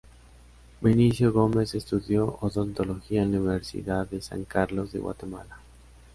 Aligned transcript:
Vinicio 0.81 1.31
Gómez 1.31 1.75
estudió 1.75 2.39
Odontología 2.41 3.21
en 3.21 3.33
la 3.33 3.37
Universidad 3.37 4.07
de 4.09 4.19
San 4.19 4.45
Carlos 4.45 4.91
de 4.91 4.97
Guatemala. 4.97 5.59